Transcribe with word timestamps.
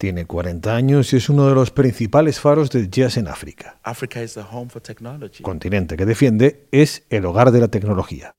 Tiene 0.00 0.26
40 0.26 0.76
años 0.76 1.12
y 1.12 1.16
es 1.16 1.28
uno 1.28 1.48
de 1.48 1.56
los 1.56 1.72
principales 1.72 2.38
faros 2.38 2.70
del 2.70 2.88
jazz 2.88 3.16
en 3.16 3.26
África. 3.26 3.80
Continente 5.42 5.96
que 5.96 6.06
defiende 6.06 6.68
es 6.70 7.02
el 7.10 7.26
hogar 7.26 7.50
de 7.50 7.58
la 7.58 7.66
tecnología. 7.66 8.32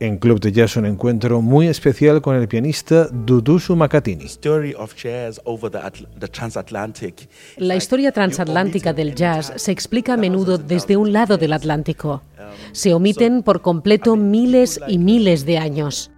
En 0.00 0.18
Club 0.18 0.38
de 0.38 0.52
Jazz 0.52 0.76
un 0.76 0.86
encuentro 0.86 1.42
muy 1.42 1.66
especial 1.66 2.22
con 2.22 2.36
el 2.36 2.46
pianista 2.46 3.08
Dudusu 3.10 3.74
Makatini. 3.74 4.26
La 7.56 7.74
historia 7.74 8.12
transatlántica 8.12 8.92
del 8.92 9.14
jazz 9.16 9.52
se 9.56 9.72
explica 9.72 10.14
a 10.14 10.16
menudo 10.16 10.56
desde 10.56 10.96
un 10.96 11.12
lado 11.12 11.36
del 11.36 11.52
Atlántico. 11.52 12.22
Se 12.70 12.94
omiten 12.94 13.42
por 13.42 13.60
completo 13.60 14.14
miles 14.14 14.78
y 14.86 14.98
miles 14.98 15.44
de 15.44 15.58
años. 15.58 16.12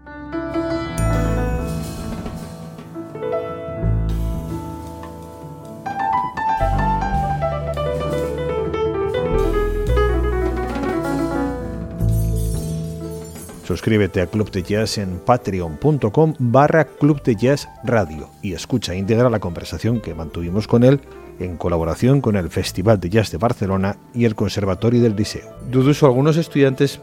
Suscríbete 13.70 14.20
a 14.20 14.26
Club 14.26 14.50
de 14.50 14.64
Jazz 14.64 14.98
en 14.98 15.20
patreon.com 15.20 16.34
barra 16.40 16.84
Club 16.84 17.22
de 17.22 17.36
Jazz 17.36 17.68
Radio 17.84 18.28
y 18.42 18.52
escucha 18.52 18.96
íntegra 18.96 19.30
la 19.30 19.38
conversación 19.38 20.00
que 20.00 20.12
mantuvimos 20.12 20.66
con 20.66 20.82
él 20.82 21.00
en 21.38 21.56
colaboración 21.56 22.20
con 22.20 22.34
el 22.34 22.50
Festival 22.50 22.98
de 22.98 23.10
Jazz 23.10 23.30
de 23.30 23.38
Barcelona 23.38 23.96
y 24.12 24.24
el 24.24 24.34
Conservatorio 24.34 25.00
del 25.00 25.14
Liceo. 25.14 25.48
Duduso, 25.70 26.06
algunos 26.06 26.36
estudiantes 26.36 27.00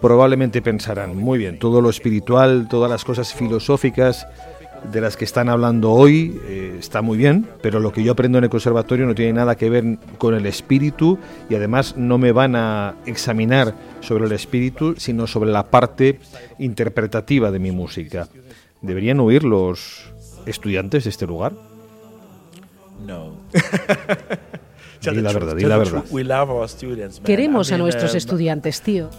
probablemente 0.00 0.62
pensarán, 0.62 1.14
muy 1.14 1.38
bien, 1.38 1.58
todo 1.58 1.82
lo 1.82 1.90
espiritual, 1.90 2.68
todas 2.70 2.90
las 2.90 3.04
cosas 3.04 3.34
filosóficas, 3.34 4.26
de 4.90 5.02
las 5.02 5.14
que 5.14 5.26
están 5.26 5.50
hablando 5.50 5.92
hoy 5.92 6.40
eh, 6.46 6.67
está 6.78 7.02
muy 7.02 7.18
bien, 7.18 7.46
pero 7.62 7.80
lo 7.80 7.92
que 7.92 8.02
yo 8.02 8.12
aprendo 8.12 8.38
en 8.38 8.44
el 8.44 8.50
conservatorio 8.50 9.06
no 9.06 9.14
tiene 9.14 9.32
nada 9.32 9.56
que 9.56 9.70
ver 9.70 9.98
con 10.18 10.34
el 10.34 10.46
espíritu 10.46 11.18
y 11.48 11.54
además 11.54 11.96
no 11.96 12.18
me 12.18 12.32
van 12.32 12.56
a 12.56 12.94
examinar 13.06 13.74
sobre 14.00 14.26
el 14.26 14.32
espíritu, 14.32 14.94
sino 14.96 15.26
sobre 15.26 15.50
la 15.50 15.70
parte 15.70 16.20
interpretativa 16.58 17.50
de 17.50 17.58
mi 17.58 17.70
música. 17.70 18.28
¿Deberían 18.80 19.20
huir 19.20 19.44
los 19.44 20.12
estudiantes 20.46 21.04
de 21.04 21.10
este 21.10 21.26
lugar? 21.26 21.52
No. 23.06 23.32
di 25.00 25.20
la 25.20 25.32
verdad, 25.32 25.56
di 25.56 25.64
la 25.64 25.78
verdad. 25.78 26.04
Queremos 27.24 27.72
a 27.72 27.78
nuestros 27.78 28.12
um, 28.12 28.16
estudiantes, 28.16 28.82
tío. 28.82 29.10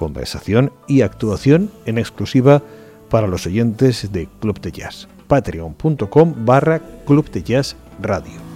Conversación 0.00 0.72
y 0.88 1.02
actuación 1.02 1.70
en 1.84 1.98
exclusiva 1.98 2.62
para 3.10 3.26
los 3.26 3.46
oyentes 3.46 4.10
de 4.10 4.28
Club 4.40 4.58
de 4.58 4.72
Jazz. 4.72 5.08
Patreon.com 5.28 6.34
barra 6.46 6.80
Club 7.04 7.30
de 7.30 7.42
Jazz 7.42 7.76
Radio. 8.00 8.49